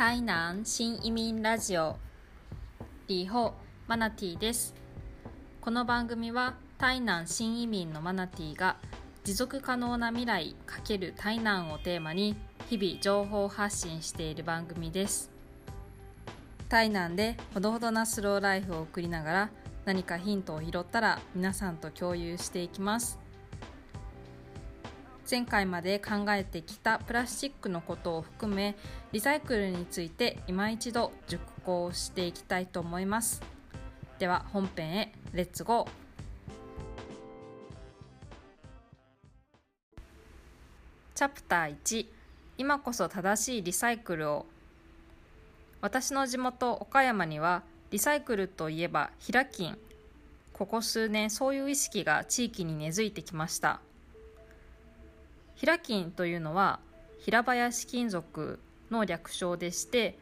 [0.00, 1.98] 台南新移民ラジオ。
[3.06, 3.52] リホ
[3.86, 4.74] マナティです。
[5.60, 8.78] この番組は台南新移民のマナティが
[9.24, 12.34] 持続可能な未来×台南をテーマに
[12.70, 15.30] 日々情報発信している番組です。
[16.70, 19.50] 台南でほどほどなスローライフを送りながら
[19.84, 23.18] 何かヒントを拾ったら皆さんと共有していきます。
[25.30, 28.74] 前回まで考えてきたプラスチックのことを含め
[29.12, 33.40] リサイクルについて今一度熟考していきたいと思います。
[34.18, 35.88] では本編へレッツゴー
[41.14, 42.06] チャプター1
[42.58, 44.46] 今こそ正しいリサイクルを。
[45.80, 47.62] 私の地元岡山には
[47.92, 49.78] リサイクルといえば平金
[50.52, 53.80] ここ数年そういう意識が地域に根付いてきました。
[55.60, 56.80] 平金というのは
[57.18, 58.58] 平林金属
[58.90, 60.18] の略称でして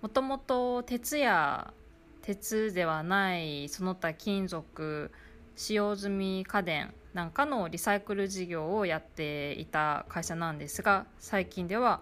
[0.00, 1.74] もともと鉄や
[2.22, 5.10] 鉄ではないその他金属
[5.56, 12.00] 使用済み家電なんかのリサイクル事業をやっていた会社なんですが最近では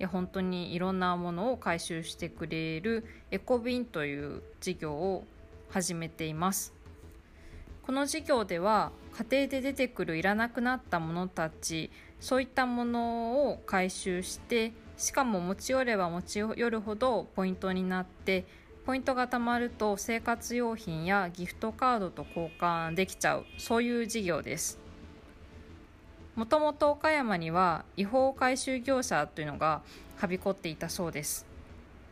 [0.00, 5.24] いや本当にいろんなものを回収してくれるエコビンという事業を
[5.70, 6.74] 始めています。
[7.86, 18.44] この事業では家庭で出てくるいらなくなったものたちそういったものを回収してしかも持ち寄れば持ち寄るほどポイントになって
[18.84, 24.78] ポイントが貯まると生活用品やギフトカードと交換できちゃうそういう事業です。
[26.34, 29.82] もともと岡山には違法回収業者というのが
[30.16, 31.46] はびこっていたそうです。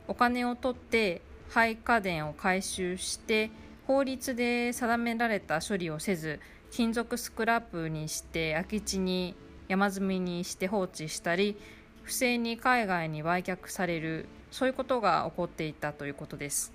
[0.09, 3.51] お金を取って廃家電を回収して
[3.87, 6.41] 法律で定められた処理をせず
[6.73, 9.35] 金属スクラップにして空き地に
[9.69, 11.59] 山積みにして放置したり
[12.03, 16.73] 不正に海外に売却されるそういうことが起こっていたということです。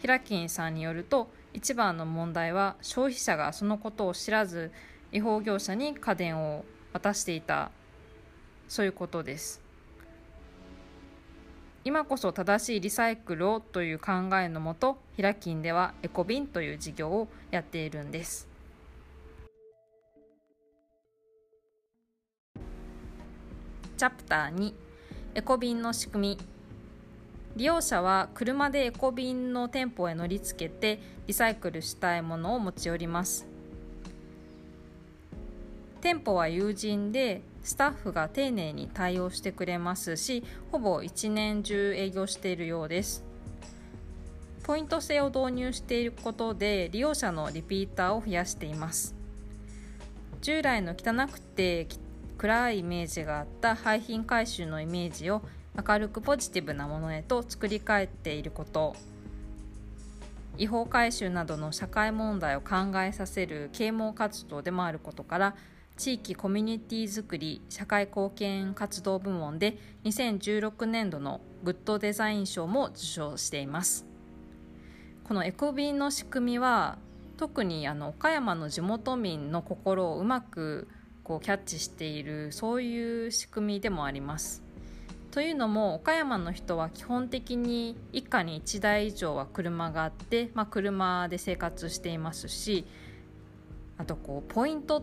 [0.00, 4.72] 平金さんによると一番の問題は消費者がそのことを知らず
[5.12, 6.64] 違法業者に家電を
[6.94, 7.70] 渡していた
[8.66, 9.65] そういうことです。
[11.86, 18.48] 今こそ正しいリサイクルをという考えのもと平金ではエコビンという事業をやっているんです。
[23.96, 24.74] チャプター2
[25.36, 26.38] エコビンの仕組み。
[27.54, 30.98] 利用者は車でエコビンの店舗へ乗り付けて
[31.28, 33.46] リサイクルしたいものを持ち寄ります。
[36.00, 43.24] 店舗は友人でスタッフが丁寧に対応してくれますしほぼ一年中営業しているようです。
[44.62, 49.16] ポイント制を導入していることで利用者のリピーターを増やしています。
[50.42, 51.88] 従来の汚くて
[52.38, 55.42] 暗いイメージがあった廃品回収のイメージを
[55.76, 58.94] 明るくポジティブなものへと作り変えていること。
[60.56, 65.56] 違法回収などの社会問題を考えさせる啓蒙活動でもあることから
[65.96, 74.06] 地域コミュニティづくり社会貢献活動部門で2016年度のグッドデザイン賞も受賞しています。
[75.24, 76.98] このエコビンの仕組みは
[77.38, 80.86] 特にあの岡山の地元民の心をうまく
[81.24, 84.62] こうキャッチしているそういう仕組みでもあります。
[85.30, 92.86] というのも岡山の人は基本的に一家に1台以上は車があって、まあ、車で生活していますし
[93.98, 95.02] あとこうポイントっ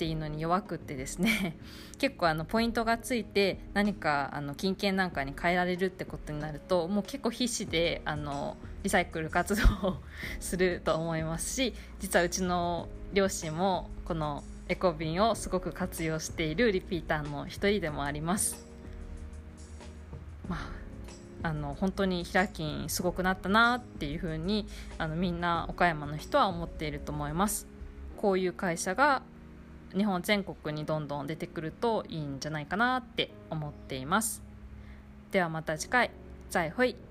[0.00, 1.58] ていうのに弱くってですね
[2.00, 9.96] 結構あのポイントがついて何かあの金券なんかに変えられるってことになるともう結構必死であのリサイクル活動を
[10.40, 18.64] すると思いますし実はうちの両親もこのエコビンをすごく活用しているリピーターの一人でもあります。
[20.48, 20.80] まあ
[21.42, 24.66] あの本当に平金すごくなったなっていう風に
[24.98, 27.66] あにみんな岡山の人は思っていると思います
[28.18, 29.22] こういう会社が
[29.96, 34.42] 日本全国にどんどん出てくるといいんじゃないかなって思っています。
[35.32, 36.10] ではまた次回。
[36.48, 37.09] 再会。